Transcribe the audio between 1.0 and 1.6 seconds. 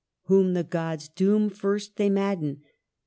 doom,